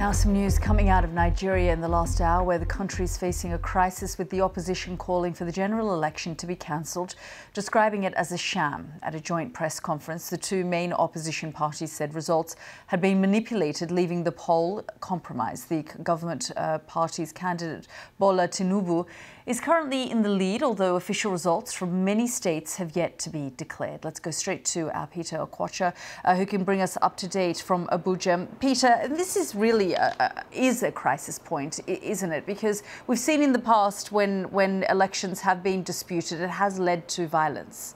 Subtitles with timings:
[0.00, 3.18] Now, some news coming out of Nigeria in the last hour, where the country is
[3.18, 7.16] facing a crisis with the opposition calling for the general election to be cancelled,
[7.52, 8.94] describing it as a sham.
[9.02, 13.90] At a joint press conference, the two main opposition parties said results had been manipulated,
[13.90, 15.68] leaving the poll compromised.
[15.68, 17.86] The government uh, party's candidate,
[18.18, 19.04] Bola Tinubu,
[19.44, 23.52] is currently in the lead, although official results from many states have yet to be
[23.56, 24.04] declared.
[24.04, 25.92] Let's go straight to our Peter Okwoche,
[26.24, 28.46] uh, who can bring us up to date from Abuja.
[28.60, 32.46] Peter, this is really a, is a crisis point, isn't it?
[32.46, 37.08] Because we've seen in the past when, when elections have been disputed, it has led
[37.08, 37.94] to violence.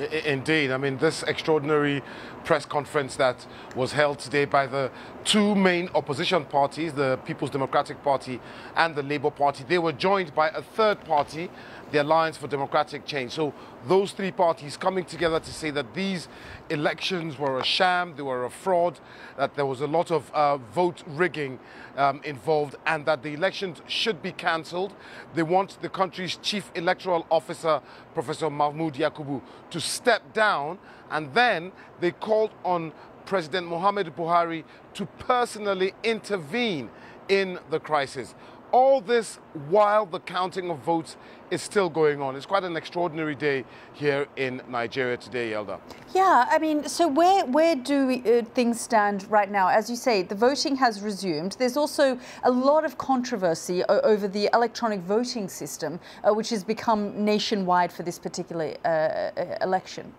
[0.00, 0.70] Indeed.
[0.70, 2.02] I mean, this extraordinary
[2.44, 3.46] press conference that
[3.76, 4.90] was held today by the
[5.24, 8.40] two main opposition parties, the People's Democratic Party
[8.76, 11.50] and the Labour Party, they were joined by a third party,
[11.92, 13.32] the Alliance for Democratic Change.
[13.32, 13.52] So
[13.86, 16.28] those three parties coming together to say that these
[16.70, 18.98] elections were a sham, they were a fraud,
[19.36, 21.58] that there was a lot of uh, vote rigging
[21.96, 24.94] um, involved, and that the elections should be cancelled.
[25.34, 27.80] They want the country's chief electoral officer,
[28.14, 30.78] Professor Mahmoud Yakubu, to step down,
[31.10, 32.92] and then they called on
[33.26, 36.90] President Muhammad Buhari to personally intervene
[37.28, 38.34] in the crisis.
[38.72, 41.16] All this while the counting of votes
[41.50, 42.36] is still going on.
[42.36, 45.80] It's quite an extraordinary day here in Nigeria today, Elda.
[46.14, 49.68] Yeah, I mean, so where where do we, uh, things stand right now?
[49.68, 51.56] As you say, the voting has resumed.
[51.58, 57.24] There's also a lot of controversy over the electronic voting system, uh, which has become
[57.24, 60.12] nationwide for this particular uh, uh election.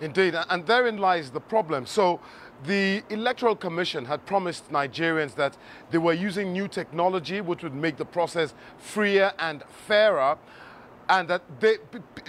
[0.00, 1.84] Indeed, and therein lies the problem.
[1.84, 2.20] So
[2.64, 5.56] the Electoral Commission had promised Nigerians that
[5.90, 10.38] they were using new technology which would make the process freer and fairer.
[11.08, 11.78] And that they,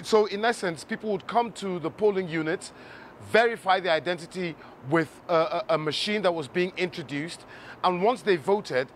[0.03, 2.73] so in essence, people would come to the polling units,
[3.31, 4.55] verify their identity
[4.89, 7.45] with a, a, machine that was being introduced.
[7.83, 8.88] And once they voted,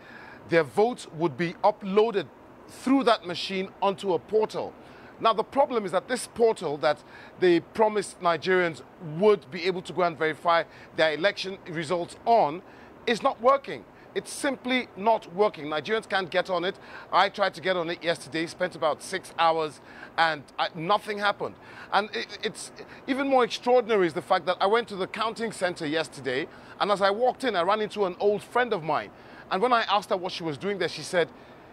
[0.49, 2.27] their votes would be uploaded
[2.67, 4.73] through that machine onto a portal.
[5.19, 7.03] Now, the problem is that this portal that
[7.39, 8.81] they promised Nigerians
[9.17, 10.63] would be able to go and verify
[10.95, 12.61] their election results on
[13.07, 13.85] is not working.
[14.13, 15.65] It's simply not working.
[15.65, 16.75] Nigerians can't get on it.
[17.11, 19.81] I tried to get on it yesterday, spent about six hours,
[20.17, 21.55] and I, nothing happened.
[21.91, 22.71] And it, it's
[23.07, 26.47] even more extraordinary is the fact that I went to the counting center yesterday,
[26.79, 29.11] and as I walked in, I ran into an old friend of mine.
[29.51, 31.27] And when I asked her what she was doing there, she said,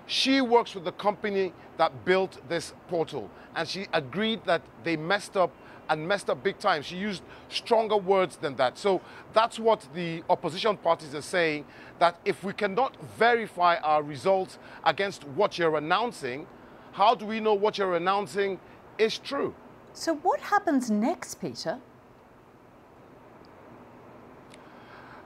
[0.07, 5.37] she works with the company that built this portal, and she agreed that they messed
[5.37, 5.53] up
[5.89, 6.83] and messed up big time.
[6.83, 8.79] She used stronger words than that.
[8.79, 9.01] So
[9.33, 11.65] that's what the opposition parties are saying
[11.99, 16.47] that if we cannot verify our results against what you're announcing,
[16.93, 18.59] how do we know what you're announcing
[18.99, 19.55] is true?
[19.95, 21.79] So, what happens next, Peter?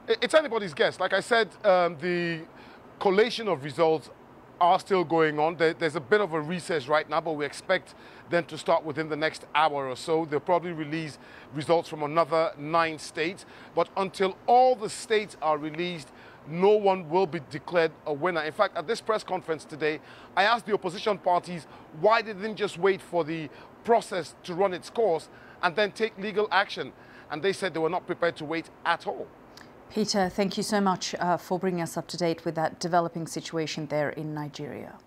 [0.09, 1.01] It's anybody's guess.
[1.01, 2.41] Like I said, um, the
[2.99, 4.11] collation of results
[4.61, 5.57] are still going on.
[5.57, 7.95] there's a bit of a recess right now, but we expect
[8.31, 10.25] them to start within the next hour or so.
[10.25, 11.19] They'll probably release
[11.55, 13.45] results from another nine states.
[13.75, 16.09] But until all the states are released,
[16.49, 18.43] no one will be declared a winner.
[18.43, 20.01] In fact, at this press conference today,
[20.37, 21.67] I asked the opposition parties
[22.01, 23.49] why they didn't just wait for the
[23.85, 25.29] process to run its course
[25.63, 26.93] and then take legal action.
[27.31, 29.27] And they said they were not prepared to wait at all.
[29.91, 33.27] Peter, thank you so much uh, for bringing us up to date with that developing
[33.27, 34.99] situation there in Nigeria.